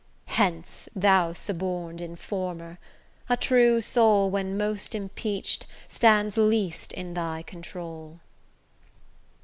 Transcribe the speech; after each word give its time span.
Hence, 0.33 0.89
thou 0.95 1.31
suborned 1.31 2.01
informer! 2.01 2.79
a 3.29 3.37
true 3.37 3.79
soul 3.81 4.31
When 4.31 4.57
most 4.57 4.95
impeach'd, 4.95 5.67
stands 5.87 6.37
least 6.37 6.91
in 6.93 7.13
thy 7.13 7.43
control. 7.43 8.19